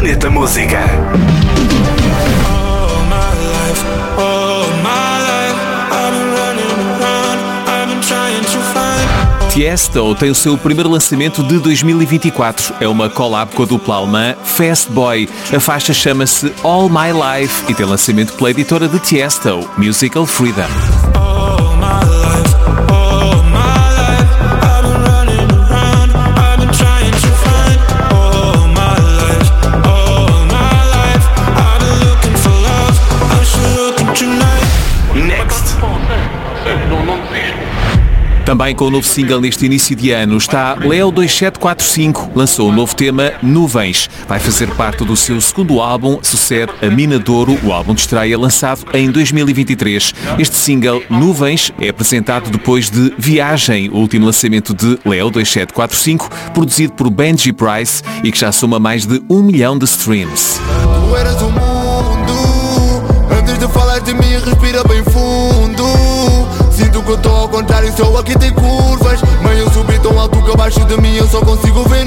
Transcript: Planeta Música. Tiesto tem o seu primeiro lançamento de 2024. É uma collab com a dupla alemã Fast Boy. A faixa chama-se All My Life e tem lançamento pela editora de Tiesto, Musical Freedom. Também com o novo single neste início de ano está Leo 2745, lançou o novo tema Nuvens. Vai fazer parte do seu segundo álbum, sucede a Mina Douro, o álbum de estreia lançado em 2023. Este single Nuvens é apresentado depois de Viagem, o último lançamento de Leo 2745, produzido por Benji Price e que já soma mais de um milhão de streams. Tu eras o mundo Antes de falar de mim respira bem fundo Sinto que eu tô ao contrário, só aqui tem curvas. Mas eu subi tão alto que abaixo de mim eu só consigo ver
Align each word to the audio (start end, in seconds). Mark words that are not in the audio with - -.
Planeta 0.00 0.30
Música. 0.30 0.80
Tiesto 9.50 10.14
tem 10.14 10.30
o 10.30 10.34
seu 10.34 10.56
primeiro 10.56 10.88
lançamento 10.88 11.42
de 11.42 11.58
2024. 11.58 12.76
É 12.80 12.88
uma 12.88 13.10
collab 13.10 13.54
com 13.54 13.62
a 13.62 13.66
dupla 13.66 13.96
alemã 13.96 14.34
Fast 14.42 14.90
Boy. 14.90 15.28
A 15.54 15.60
faixa 15.60 15.92
chama-se 15.92 16.50
All 16.62 16.88
My 16.88 17.12
Life 17.12 17.70
e 17.70 17.74
tem 17.74 17.84
lançamento 17.84 18.32
pela 18.32 18.50
editora 18.52 18.88
de 18.88 18.98
Tiesto, 19.00 19.68
Musical 19.76 20.24
Freedom. 20.24 20.89
Também 38.50 38.74
com 38.74 38.86
o 38.86 38.90
novo 38.90 39.06
single 39.06 39.40
neste 39.40 39.64
início 39.64 39.94
de 39.94 40.10
ano 40.10 40.36
está 40.36 40.74
Leo 40.74 41.12
2745, 41.12 42.32
lançou 42.34 42.68
o 42.68 42.72
novo 42.72 42.96
tema 42.96 43.32
Nuvens. 43.40 44.10
Vai 44.26 44.40
fazer 44.40 44.68
parte 44.74 45.04
do 45.04 45.14
seu 45.14 45.40
segundo 45.40 45.80
álbum, 45.80 46.18
sucede 46.20 46.72
a 46.82 46.86
Mina 46.86 47.16
Douro, 47.16 47.56
o 47.62 47.72
álbum 47.72 47.94
de 47.94 48.00
estreia 48.00 48.36
lançado 48.36 48.84
em 48.92 49.08
2023. 49.08 50.12
Este 50.36 50.56
single 50.56 51.00
Nuvens 51.08 51.72
é 51.80 51.90
apresentado 51.90 52.50
depois 52.50 52.90
de 52.90 53.14
Viagem, 53.16 53.88
o 53.88 53.98
último 53.98 54.26
lançamento 54.26 54.74
de 54.74 54.98
Leo 55.04 55.30
2745, 55.30 56.28
produzido 56.52 56.92
por 56.94 57.08
Benji 57.08 57.52
Price 57.52 58.02
e 58.24 58.32
que 58.32 58.38
já 58.40 58.50
soma 58.50 58.80
mais 58.80 59.06
de 59.06 59.22
um 59.30 59.44
milhão 59.44 59.78
de 59.78 59.84
streams. 59.84 60.58
Tu 60.58 61.16
eras 61.16 61.40
o 61.40 61.50
mundo 61.50 63.30
Antes 63.30 63.58
de 63.58 63.68
falar 63.68 64.00
de 64.00 64.12
mim 64.12 64.32
respira 64.44 64.82
bem 64.82 65.04
fundo 65.04 66.19
Sinto 66.80 67.02
que 67.02 67.10
eu 67.10 67.18
tô 67.18 67.28
ao 67.28 67.46
contrário, 67.46 67.94
só 67.94 68.16
aqui 68.16 68.38
tem 68.38 68.50
curvas. 68.54 69.20
Mas 69.42 69.58
eu 69.58 69.70
subi 69.70 69.98
tão 69.98 70.18
alto 70.18 70.42
que 70.42 70.50
abaixo 70.50 70.82
de 70.86 70.96
mim 70.96 71.14
eu 71.14 71.28
só 71.28 71.42
consigo 71.42 71.86
ver 71.90 71.99